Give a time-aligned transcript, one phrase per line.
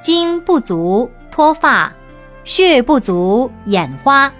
[0.00, 1.92] 精不足脱发，
[2.44, 4.32] 血不足眼花，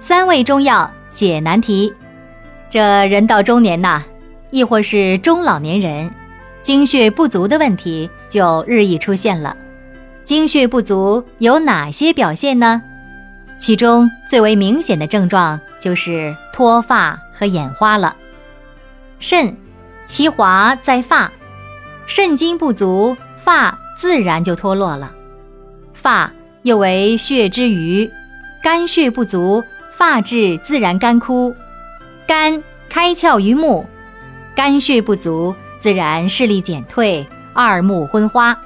[0.00, 1.92] 三味中药解难题。
[2.70, 4.02] 这人到中年呐，
[4.50, 6.10] 亦或是中老年人，
[6.62, 9.56] 精血不足的问题就日益出现了。
[10.24, 12.82] 精血不足有哪些表现呢？
[13.58, 18.16] 其中最为明显的症状就是脱发和眼花了。
[19.20, 19.56] 肾，
[20.06, 21.30] 其华在发。
[22.06, 25.12] 肾精不足，发自然就脱落了。
[25.92, 26.30] 发
[26.62, 28.10] 又为血之余，
[28.62, 31.54] 肝血不足，发质自然干枯。
[32.26, 33.86] 肝开窍于目，
[34.54, 38.58] 肝血不足，自然视力减退，二目昏花。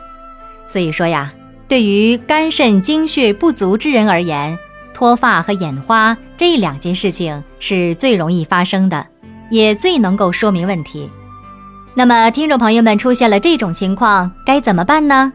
[0.66, 1.32] 所以说呀，
[1.66, 4.58] 对于肝肾精血不足之人而言，
[4.94, 9.06] 脱发和眼花这两件事情是最容易发生的，
[9.50, 11.10] 也最能够说明问题。
[11.98, 15.32] 那么，听众朋友们出现了这种情况，该怎么办呢？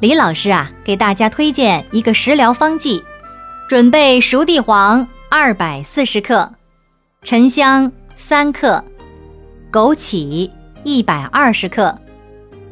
[0.00, 3.00] 李老师啊，给大家推荐一个食疗方剂：
[3.68, 6.50] 准备熟地黄二百四十克，
[7.22, 8.84] 沉香三克，
[9.70, 10.50] 枸杞
[10.82, 11.96] 一百二十克，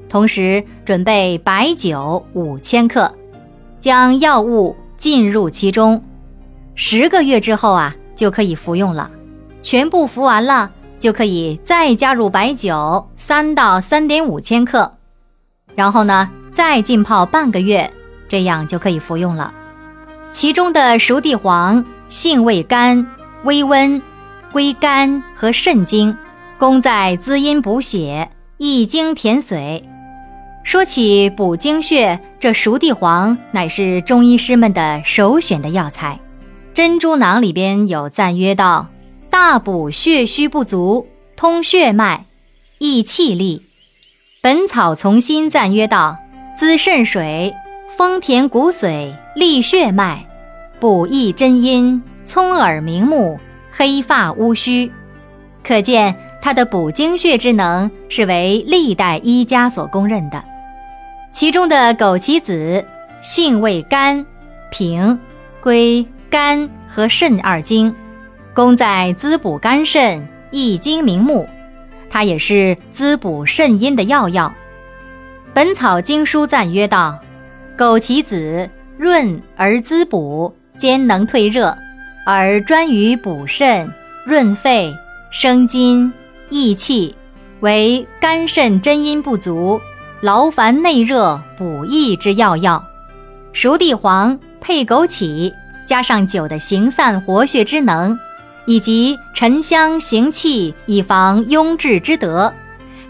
[0.08, 3.14] 同时准备白酒五千克，
[3.78, 6.02] 将药物浸入其中，
[6.74, 9.08] 十个月之后啊，就可以服用了。
[9.62, 10.68] 全部服完了。
[11.04, 14.90] 就可以再加入白酒三到三点五千克，
[15.74, 17.92] 然后呢再浸泡半个月，
[18.26, 19.52] 这样就可以服用了。
[20.30, 23.06] 其中的熟地黄性味甘，
[23.44, 24.00] 微温，
[24.50, 26.16] 归肝和肾经，
[26.56, 29.82] 功在滋阴补血，益精填髓。
[30.62, 36.18] 说起补精血，这熟地黄乃是中医师们的首选的药材。
[36.72, 38.88] 珍珠囊里边有赞曰道。
[39.34, 42.24] 大补血虚不足，通血脉，
[42.78, 43.62] 益气力。
[44.40, 46.16] 本草从心赞曰道：
[46.56, 47.52] 滋肾水，
[47.98, 50.24] 丰填骨髓，利血脉，
[50.78, 53.40] 补益真阴，聪耳明目，
[53.72, 54.92] 黑发乌须。
[55.64, 60.44] 可见它的补精血之能是为历代医家所公认的。
[61.32, 62.86] 其中的枸杞子
[63.20, 64.24] 性味甘
[64.70, 65.18] 平，
[65.60, 67.92] 归肝和肾二经。
[68.54, 71.48] 功在滋补肝肾、益精明目，
[72.08, 74.46] 它也是滋补肾阴的要药。
[75.52, 77.18] 《本草经书》赞曰道
[77.76, 81.76] ：“枸杞子润而滋补，兼能退热，
[82.24, 83.92] 而专于补肾、
[84.24, 84.94] 润肺、
[85.32, 86.12] 生津、
[86.48, 87.12] 益气，
[87.58, 89.80] 为肝肾真阴不足、
[90.20, 92.82] 劳烦内热补益之要药。
[93.52, 95.52] 熟地黄配枸杞，
[95.84, 98.16] 加上酒的行散活血之能。”
[98.66, 102.52] 以及沉香行气，以防壅滞之德，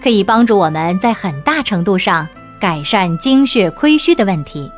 [0.02, 2.26] 可以帮助我们在很大程度上
[2.60, 4.70] 改善精血亏虚的问题。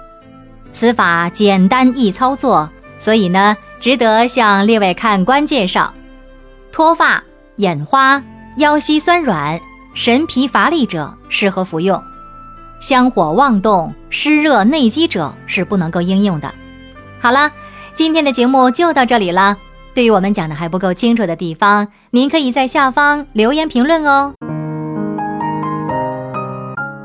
[0.72, 5.92] 此法简单易操作，所以呢，值得向列位看官介绍。
[6.70, 7.22] 脱发、
[7.56, 8.22] 眼花、
[8.58, 9.58] 腰膝酸软、
[9.94, 11.98] 神疲乏力者适合服用；
[12.80, 16.54] 香火妄动、湿热内积者是不能够应用的。
[17.18, 17.50] 好了，
[17.94, 19.56] 今天的节目就到这里了。
[19.96, 24.34] 对于我们讲的还不够清楚的地方，您可以在下方留言评论哦。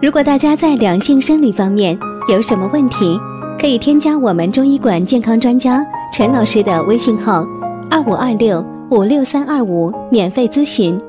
[0.01, 1.97] 如果大家在两性生理方面
[2.27, 3.17] 有什么问题，
[3.57, 5.81] 可以添加我们中医馆健康专家
[6.11, 7.45] 陈老师的微信号：
[7.89, 10.99] 二五二六五六三二五，免费咨询。